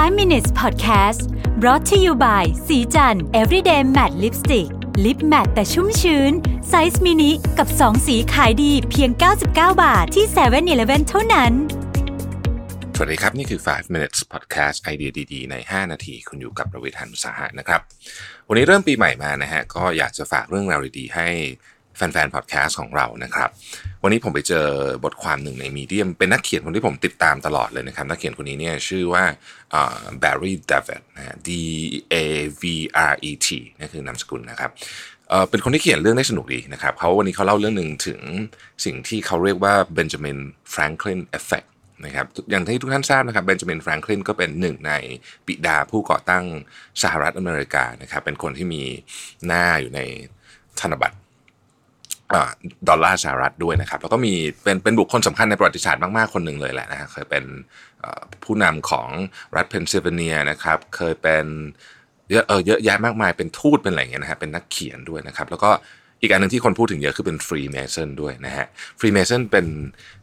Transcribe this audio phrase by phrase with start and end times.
[0.00, 1.20] 5 minutes podcast
[1.60, 4.68] brought to you by ศรีจันทร์ everyday matte lipstick
[5.04, 6.32] lip matte แต่ชุ่มชื้น
[6.68, 9.46] ไซส์มินิกับ 2 สีขายดีเพียง 99
[9.82, 11.52] บาทที่7 e เ e ่ e อเท่านั้น
[12.96, 17.80] สวัสดีครับ นี่คือ 5 minutes podcast ไอเดียดีๆ ใน 5 นาที คุณอยู่กับผมรวิศ หาญอุตสาหะนะครับ
[18.48, 21.28] วันนี้เริ่มปีใหม่มานะฮะ ก็อยากจะฝากเรื่องราวดีๆ ให้
[21.96, 23.50] แฟนๆพอดแคสต์ของเรานะครับ
[24.02, 24.66] วันนี้ผมไปเจอ
[25.04, 29.24] บทความหนึ่งในมีเดียม เป็นนักเขียนคนที่ผมติดตามตลอดเลยนะครับ นักเขียนคนนี้เนี่ยชื่อว่า
[30.22, 31.50] Barry David นะ D
[32.14, 32.16] A
[32.62, 32.64] V
[33.12, 33.48] R E T
[33.78, 34.70] นั่นคือนามสกุลนะครับ
[35.50, 38.20] เป็นคนที่เขียนเรื่องได้สนุกดีนะครับเขาวันนี้เขาเล่าเรื่องหนึ่งถึง
[38.84, 40.38] สิ่งที่เขาเรียกว่า Benjamin
[40.74, 41.68] Franklin Effect
[42.04, 44.92] นะครับอย่างที่ทุกท่านทราบนะครับเบนจามินแฟรงคลินก็เป็นหนึ่งใน
[45.46, 46.44] บิดาผู้ก่อตั้ง
[47.02, 48.82] สหรัฐอเมริกานะครับเป็นคนที่มี
[49.46, 50.00] หน้าอยู่ใน
[50.80, 51.16] ธนบัตร
[52.88, 57.44] ดอลลาร์สหรัฐด้วยนะครับ แล้วก็มีเป็นเป็นบุคคลสำคัญในประวัติศาสตร์มาก ๆ คนหนึ่งเลยแหละนะฮะเคยเป็น
[58.44, 59.08] ผู้นำของ
[59.56, 61.44] รัฐเพนซิลเวเนียนะครับ เคยเป็น
[62.30, 65.70] เยอะเออเยอะแยะมากมายเป็นทูตเป็นอะไรเงี้ยนะฮะเป็นนักเขียนด้วยนะครับ แล้วก็
[66.20, 68.66] อีกอันหนึ่งที่คนพูดถึงเยอะคือเป็นฟรีเมสันด้วยนะฮะ
[69.00, 69.66] ฟรีเมสันเป็น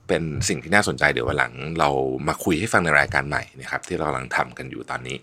[0.07, 1.89] เป็นสิ่งที่น่าสนใจเดี๋ยววันหลังเรา
[2.27, 5.17] มาคุยให้ฟังในรายการใหม่นะครับที่เรากำลังทำกันอยู่ตอนนี้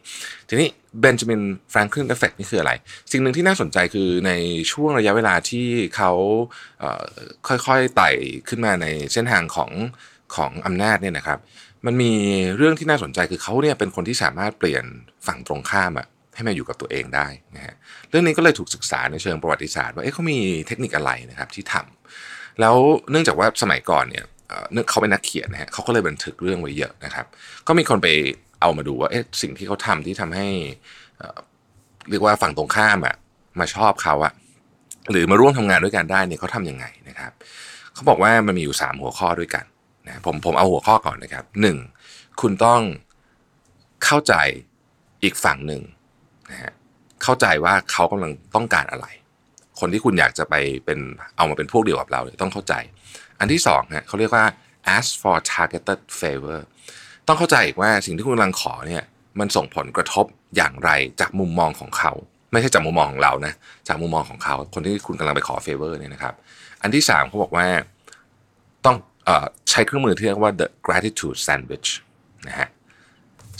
[0.48, 0.68] ทีนี้
[1.00, 2.72] เบนจามินแฟรงคลินเอฟเฟกนี่คืออะไร
[3.12, 4.32] สิ่งหนึ่งที่น่าสนใจคือใน
[4.72, 5.66] ช่วงระยะเวลาที่
[5.96, 6.12] เขา
[7.48, 8.10] ค่อยๆไต่
[8.48, 9.70] ขึ้นมาในเส้นทางของ
[10.36, 11.38] ของอำนาจเนี่ยนะครับ
[11.86, 12.12] มันมี
[12.56, 14.84] เรื่องที่น่าสนใจคือเขาเนี่ยเป็นคนที่สามารถเปลี่ยน
[15.26, 17.74] ฝั่งตรงข้ามอะ ให้มาอยู่กับตัวเองได้นะฮะ
[18.10, 22.76] เรื่องนี้ก็เลยถูกศึกษาในเชิงประวัติศาสตร์ว่าเอ๊ะเขามีเทคนิคอะไรนะครับที่ทำแล้ว
[23.10, 24.24] เนื่องจากว่าสมัยก่อนเนี่ย
[24.72, 27.26] เนื่องเขาเป็นนักเขียนนะฮะเขาก็เลยบันทึกเรื่องไว้เยอะนะครับ
[27.66, 28.08] ก็มีคนไป
[28.60, 30.46] เอามาดูว่าเอ๊ะสิ่งที่เขาทาที่ทำให้
[32.10, 33.14] เรียกว่าฝั่งตรงข้ามอะ
[33.60, 34.32] มาชอบเขาอะ
[35.10, 37.32] หรือมาร่วมทำงานด้วยกันได้เนี่ยเขาทำยังไงนะครับ
[37.94, 39.64] เขาบอกว่ามันมีอยู่ 3 หัวข้อด้วยกัน
[40.06, 41.76] นะผมผมเอาหัวข้อก่อนนะครับหนึ่ง
[42.40, 42.80] คุณต้อง
[44.04, 44.34] เข้าใจ
[45.22, 45.82] อีกฝั่งหนึ่ง
[46.50, 46.72] นะฮะ
[47.22, 49.06] เข้าใจว่าเขากำลังต้องการอะไร
[49.80, 50.98] คนที่คุณอยากจะไปเป็น
[51.36, 52.74] เอามาเป็นพวกเดียวกับเราต้องเข้าใจ
[53.40, 54.44] อันที่สองฮะเขาเรียกว่า
[54.96, 56.58] ask for targeted favor
[57.28, 59.02] ต้องเข้าใจอีกว่าสิ่งที่คุณกำลังขอเนี่ย
[59.40, 60.90] มันส่งผลกระทบอย่างไร
[61.20, 62.12] จากมุมมองของเขา
[62.52, 63.54] ไม่ใช่จากมุมมองของเรานะ
[63.88, 66.34] จากมุมมองของเขา คนที่คุณกำลังไปขอเฟเวอร์เนี่ยนะครับ
[66.82, 67.66] อันที่สามเขาบอกว่า
[68.86, 68.96] ต้อง
[69.28, 69.30] อ
[69.70, 71.88] ใช้เครื่องมือที่เรียกว่า the gratitude sandwich
[72.48, 72.68] นะฮะ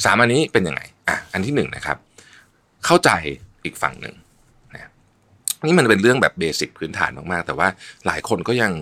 [0.05, 1.97] สามอันนี้เป็นยังไงอะอันที่หนึ่งนะครับ
[2.87, 3.11] เข้าใจ
[3.65, 4.15] อีกฝั่งหนึ่ง
[4.75, 4.91] นะ
[5.65, 7.69] นี่มันเป็นเรื่องแบบเบสิกพื้นฐานมากๆ แต่ว่า
[8.07, 8.73] หลายคนก็ยัง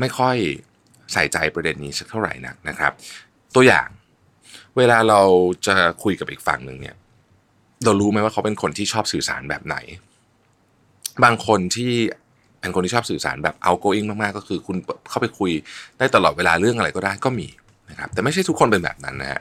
[0.00, 0.36] ไม่ค่อย
[1.12, 2.92] ใส่ใจประเด็นนี้สักเท่าไหร่นักนะครับ
[3.54, 3.88] ตัวอย่าง
[4.76, 5.20] เวลาเรา
[5.66, 6.96] จะคุยกับอีกฝั่งหนึ่งเนี่ย
[7.84, 9.76] เรารู้ไหมว่าเขาเป็นคนที่ชอบสื่อสารแบบไหน
[11.24, 11.92] บางคนที่
[12.60, 14.76] เป็นคนที่ชอบสื่อสารแบบ outgoing มาก ๆ ก็คือคุณ
[15.10, 15.50] เข้าไปคุย
[15.98, 17.48] ได้ตลอดเวลาเรื่องอะไรก็ได้ก็มี
[17.90, 19.40] นะครับ แต่ไม่ใช่ทุกคนเป็นแบบนั้นนะฮะ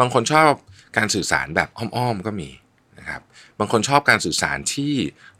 [0.00, 0.50] บางคนชอบ
[0.96, 2.48] การสื่อสารแบบอ้อม ๆ ก็มี
[3.60, 4.92] บางคนชอบการสื่อสารที่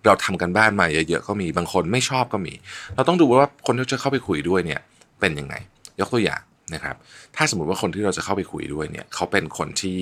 [0.04, 2.54] เราทำกันบ้านมาเยอะๆก็มี บางคนไม่ชอบก็มี
[2.94, 4.80] เราต้องดูว่าคนที่จะเข้าไปคุยด้วยเนี่ย
[5.20, 5.54] เป็นยังไง
[6.00, 6.42] ยกตัวอย่าง
[6.74, 6.96] นะครับ
[7.36, 10.00] ถ้าสมมติว่าคนที่เราจะเข้าไปคุยด้วยเนี่ยเขาเป็นคนที่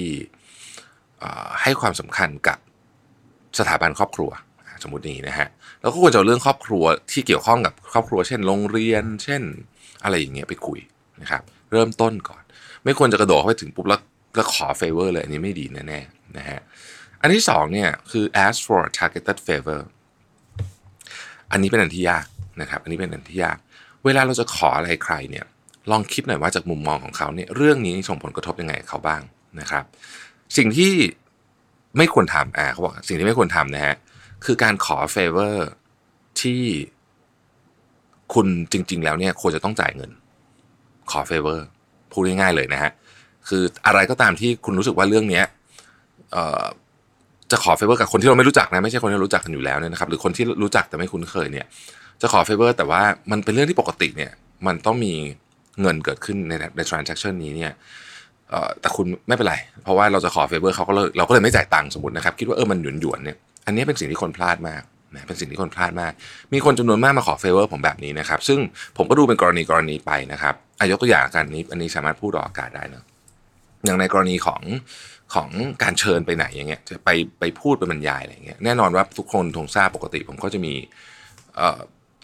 [1.62, 2.58] ให้ความสำคัญกับ
[3.58, 4.30] สถาบันครอบครัว
[4.82, 5.48] สมมตินี้นะฮะ
[5.80, 9.42] แล้วก็ควรจะเรื่องครอบครัวที่เกี่ยวข้องกับครอบครัว เช่นโรงเรียน เช่น
[10.04, 10.78] อะไรอย่างเงี้ยไปคุย
[11.22, 11.42] นะครับ
[11.72, 12.42] เริ่มต้นก่อน
[12.84, 14.00] ไม่ควรจะกระโดดเข้าไปถึงปุ๊บแล้ว
[14.36, 16.60] แล้วขอ favor เลยอันนี้ไม่ดีแน่ๆนะฮะ
[17.20, 19.80] อันที่สองเนี่ยคือ ask for targeted favor
[21.50, 22.26] อันนี้เป็นอันที่ยาก
[22.60, 23.58] นะครับ อันนี้เป็นอันที่ยาก
[24.04, 25.46] เวลาเราจะขออะไรใครเนี่ย
[25.90, 29.22] ลองคิดหน่อยว่าจากมุมมองของเขาเนี่ยเรื่องนี้ส่งผลกระทบยังไงเขาบ้าง
[29.60, 29.84] นะครับ
[30.56, 30.92] สิ่งที่
[31.96, 33.94] ไม่ควรทำอ่าเขาบอกสิ่งที่ไม่ควรทำนะฮะ
[34.44, 35.68] คือการขอ favor
[36.40, 36.62] ที่
[38.34, 40.10] คุณจริง ๆ แล้วเนี่ยควรจะต้องจ่ายเงิน
[41.10, 41.66] ขอ favor
[42.12, 42.90] พูดง่ายๆเลยนะฮะ
[43.48, 45.44] คืออะไรก็ตามที่คุณรู้สึกว่าเรื่องเนี้ย
[46.32, 46.64] เอ่อ
[47.50, 51.66] จะขอ favor กับคนที่เราไม่รู้จักนะไม่ใช่คนที่รู้จักกันอยู่แล้วเนี่ยนะครับหรือคนที่รู้จักแต่ไม่คุ้นเคยเนี่ย
[52.22, 54.30] จะขอ favor แต่ว่ามันเป็นเรื่องที่ปกติเนี่ย
[54.66, 55.12] มันต้องมี
[55.80, 57.72] เงินเกิดขึ้นในใน transaction นี้เนี่ย
[58.80, 63.36] แต่คุณไม่เป็นไร เพราะว่าเราจะขอ favor เขาก็เลยเราก็เลยไม่จ่ายตังค์สมมตินะครับ คิดว่าเออมันหยวนหยวนเนี่ย
[63.66, 64.82] อันนี้เป็นสิ่งที่คนพลาดมาก
[65.14, 66.12] นะเป็นสิ่งที่คนพลาดมาก
[66.52, 68.58] มีคนจำนวนมากมาขอเฟเวอร์ผมแบบนี้นะครับ ซึ่ง
[68.96, 73.04] ผมก็ดูเป็นกรณีกรณีไปนะครับอายกตัวอย่างกันนี้อันนี้สามารถพูดออกอากาศได้นะ
[73.84, 74.60] อย่างในกรณีของ
[75.34, 75.48] ของ
[75.82, 77.10] การเชิญไปไหนอย่างเงี้ยจะไป
[77.40, 80.74] ไปพูดไปบรรยายอะไรเงี้ยแน่นอนว่าทุกคนทงทราบปกติ ผมก็จะมี
[81.56, 81.80] เอ่อ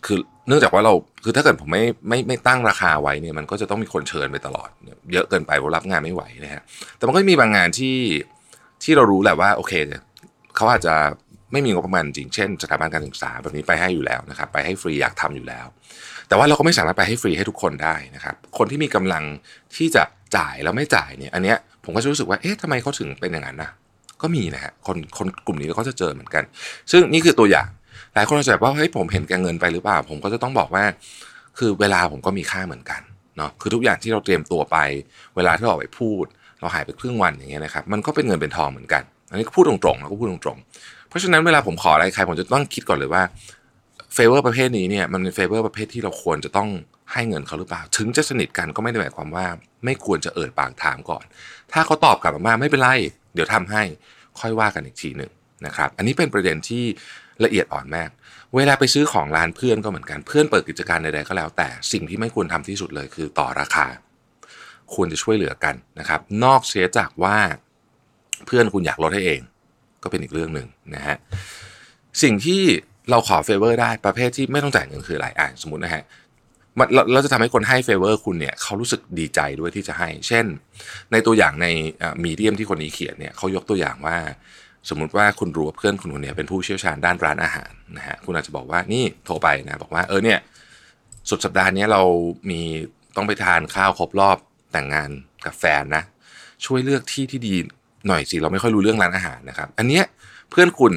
[0.06, 0.18] คือ
[0.48, 0.92] เนื่องจากว่าเรา
[1.24, 4.68] คือถ้าเกิดผมไม่ไม่ไม่ตั้งราคาไว้เนี่ยมันก็จะต้องมีคนเชิญไปตลอด
[5.12, 6.62] เยอะเกินไปผมรับงานไม่ไหวนะฮะ
[6.96, 7.96] แต่มันก็มีบางงานที่
[8.82, 10.00] ที่เรารู้แหละว่าโอเคเลย
[10.56, 10.94] เขาอาจจะ
[11.52, 15.66] ไม่มีงบประมาณจริงเช่นสถาบันการศึกษาแบบนี้ไปให้อยู่แล้วนะครับไปให้ฟรีอยากทำอยู่แล้ว
[16.28, 19.24] แต่ว่าเราก็ไม่สามารถไปให้ฟรีให้ทุกคนได้นะครับ คนที่มีกำลัง
[19.76, 20.02] ที่จะ
[20.36, 23.70] จ่ายแล้วไม่จ่ายเนี่ย อันเนี้ย ผมก็จะรู้สึกว่าเอ๊ะทำไมเขาถึงเป็นอย่างนั้นนะ
[24.22, 26.42] ก็มีนะฮะคนคนกลุ่มนี้ก็จะเจอเหมือนกัน
[26.90, 27.68] ซึ่งนี่คือตัวอย่าง
[28.14, 30.84] หลายคนอาจจะแบบว่าเฮ้ยผมเห็นแกเงินไปหรือเปล่า ผมก็จะต้องบอกว่า
[31.58, 33.00] คือเวลาผมก็มีค่าเหมือนกัน
[33.36, 34.76] เนาะคือทุกอย่างที่เราเตรียมตัวไป
[35.36, 36.24] เวลาที่เราออกไปพูด
[36.60, 43.22] เราหายไปครึ่งวันอย่างเงี้ยนะครับมันก็เป็นเงินเป็นทองเหมือนกัน อันนี้พูดตรงๆแล้วก็พูดตรงๆ เพราะฉะนั้นเวลาผมขออะไรใครผมจะต้องคิดก่อนเลยว่า
[44.14, 46.68] favor ประเภทนี้เนี่ยมันเป็น favor ประเภทที่เราควรจะต้อง
[47.12, 49.46] ให้เงินเขาหรือเปล่า ถึงจะสนิทกันก็ไม่ได้หมายความว่า
[49.84, 51.24] ไม่ควรจะเอ่ยปากถามก่อน
[51.72, 52.88] ถ้าเขาตอบกลับมาไม่เป็นไร
[53.34, 53.82] เดี๋ยวทำให้
[54.40, 55.30] ค่อยว่ากันอีกทีหนึ่ง
[55.66, 56.84] นะครับ อันนี้เป็นประเด็นที่
[57.44, 58.10] ละเอียดอ่อนมาก
[58.56, 63.86] เวลาไปซื้อของร้านเพื่อนก็เหมือนกัน เพื่อนเปิดกิจการใดๆก็แล้ว แต่สิ่งที่ไม่ควรทำที่สุดเลยคือต่อราคา
[64.94, 67.36] ควรจะช่วยเหลือกันนะครับ นอกเสียจากว่า
[68.46, 69.40] เพื่อนคุณอยากลดให้เอง
[70.02, 71.16] ก็เป็นอีกเรื่องหนึ่งนะฮะ
[72.22, 72.62] สิ่งที่
[73.10, 76.02] เราขอ favor ได้ประเภทที่ไม่ต้องจ่ายเงินคืออะไรอะสมมตินะฮะ
[76.78, 80.46] มันเราจะทำให้คนให้ favor คุณเนี่ยเขารู้สึกดีใจด้วยที่จะให้ เช่น
[81.12, 81.66] ในตัวอย่างใน
[82.24, 84.16] Medium ที่คนนี้เขียนเนี่ยเขายกตัวอย่างว่า
[84.88, 90.38] สมมุติว่าคุณรู้ว่าเพื่อนคุณคนนี้เป็นผู้เชี่ยวชาญด้านร้านอาหารนะฮะคุณอาจจะบอกว่านี่โทรไปนะบอกว่าเออเนี่ย
[91.30, 92.02] สุดสัปดาห์นี้เรา
[92.50, 92.60] มี
[93.16, 94.36] ต้องไปทานข้าวครบรอบ
[94.72, 95.10] แต่งงาน
[95.44, 96.02] กับแฟนนะ
[96.64, 97.54] ช่วยเลือกที่ที่ดี
[98.08, 100.04] หน่อยสิเราไม่ค่อยรู้เรื่องร้านอาหารนะครับ อันเนี้ย
[100.50, 100.92] เพื่อนคุณ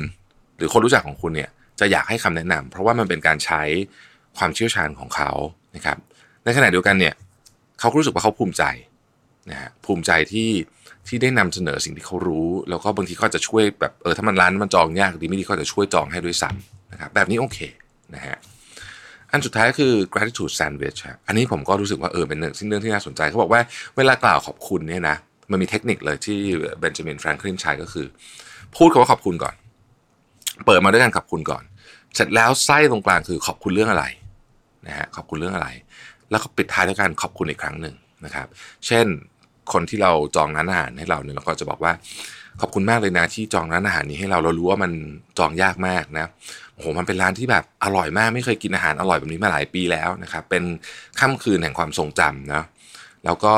[0.57, 1.49] หรือคนรู้จักของคุณเนี่ย
[1.79, 3.61] จะอยากให้คำแนะนำเพราะว่ามันเป็นการใช้
[4.37, 5.31] ความเชี่ยวชาญของเขา
[5.77, 5.97] นะครับ
[6.43, 7.13] ในขณะเดียวกันเนี่ย
[7.79, 8.63] เขารู้สึกว่าเขาภูมิใจ
[9.51, 10.49] นะฮะภูมิใจที่
[11.07, 17.57] ที่ได้นำเสนอสิ่งที่เขารู้ แล้วก็บางทีก็จะช่วยแบบเออถ้ามันร้านมันจองยากดีไม่ดีก็จะช่วยจองให้ด้วยซ้ำนะครับแบบนี้โอเค
[18.15, 18.37] นะฮะ
[19.31, 23.61] อันสุดท้ายคือ gratitude sandwich อันนี้ผมก็รู้สึกว่าเออเป็นเรื่องที่น่าสนใจเขาบอกว่า
[23.97, 25.15] เวลากล่าวขอบคุณเนี่ยนะ
[25.51, 26.39] มันมีเทคนิคเลยที่
[26.79, 28.07] เบนจามินแฟรงคลินใช้ก็คือ
[28.75, 29.55] พูดคำว่าขอบคุณก่อน
[30.65, 31.63] เปิดมาด้วยการขอบคุณก่อน
[32.15, 34.05] เสร็จแล้วไส้ตรงกลางคือขอบคุณเรื่องอะไร
[34.87, 35.69] นะฮะขอบคุณเรื่องอะไร
[36.29, 37.95] แล้วก็ปิดท้ายด้วยการขอบคุณอีกครั้งหนึ่ง
[38.25, 38.47] นะครับ
[38.87, 39.05] เช่น
[39.73, 41.93] คนที่เราจองร้านอาหารให้เราเนี่ยเราก็จะบอกว่า
[42.61, 44.91] ขอบคุณมากเลยนะที่จองร้านอาหารนี้ให้เราเรารู้ว่ามัน
[45.39, 46.25] จองยากมากนะ
[46.73, 50.63] โอ้โหมันเป็นร้านที่แบบอร่อยมากไม่เคยกินอาหารอร่อยแบบนี้มาหลายปีแล้วนะครับเป็น
[51.19, 52.63] ค่ำคืนแห่งความทรงจำนะ
[53.25, 53.53] แล้วก็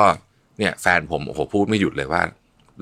[0.60, 2.22] เนี่ยแฟนผมโอ้โหพูดไม่หยุดเลยว่า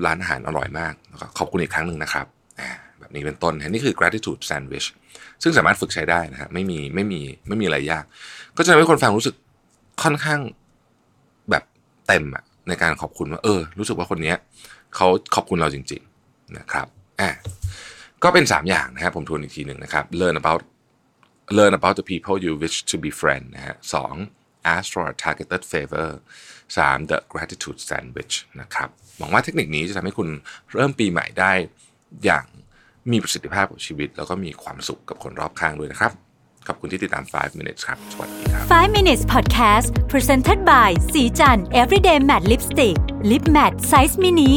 [0.04, 0.92] ร้านอาหารอร่อยมาก
[1.38, 2.26] ขอบคุณอีกครั้งหนึ่งนะครับ
[3.08, 4.86] แบบนี้เป็นต้นนี่คือ gratitude sandwich
[5.42, 8.04] ซึ่งสามารถฝึกใช้ได้นะฮะไม่มีไม่มีไม่มีอะไรยาก
[8.56, 9.34] ก็จะทำให้คนฟังรู้สึก
[10.02, 10.40] ค่อนข้าง
[11.50, 11.64] แบบ
[12.06, 14.34] เต็มอะในการขอบคุณว่าเออ รู้สึกว่าคนนี้
[14.94, 16.86] เขาขอบคุณเราจริง ๆนะครับ
[17.20, 17.30] อะ
[18.24, 20.62] ก็เป็น 3 อย่างนะครับผมทวนอีกทีหนึ่งนะครับ learn about
[21.58, 24.14] learn about the people you wish to be friend นะฮะสอง
[24.74, 26.08] ask for a targeted favor
[26.76, 28.88] 3 the gratitude sandwich นะครับ
[29.18, 30.28] หวังว่าเทคนิคนี้จะทำให้คุณ
[30.72, 31.52] เริ่มปีใหม่ได้
[32.24, 32.44] อย่าง
[33.10, 36.12] มีประสิทธิภาพของชีวิต แล้วก็มีความสุขกับคนรอบข้างด้วยนะครับ
[36.66, 42.96] ขอบคุณที่ติดตาม 5 minutes ครับ สวัสดีครับ 5 minutes podcast presented by สีจัน everyday matte lipstick
[43.30, 44.52] lip matte size mini